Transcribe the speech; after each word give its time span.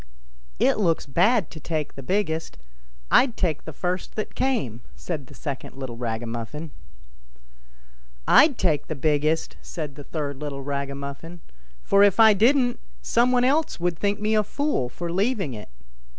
"It 0.59 0.79
looks 0.79 1.05
bad 1.05 1.51
to 1.51 1.59
take 1.59 1.93
the 1.93 2.01
biggest; 2.01 2.57
I'd 3.11 3.37
take 3.37 3.65
the 3.65 3.71
first 3.71 4.15
that 4.15 4.33
came," 4.33 4.81
said 4.95 5.27
the 5.27 5.35
second 5.35 5.75
little 5.77 5.95
ragamuffin." 5.95 6.71
I'd 8.27 8.57
take 8.57 8.87
the 8.87 8.95
biggest!" 8.95 9.57
said 9.61 9.93
the 9.93 10.03
third 10.03 10.37
little 10.37 10.63
raga 10.63 10.95
muffin;" 10.95 11.41
for 11.83 12.01
if 12.01 12.19
I 12.19 12.33
didn't, 12.33 12.79
some 13.03 13.31
one 13.31 13.43
else 13.43 13.79
would 13.79 13.99
think 13.99 14.19
me 14.19 14.33
a 14.33 14.41
fool 14.43 14.89
for 14.89 15.11
leaving 15.11 15.53
it." 15.53 15.69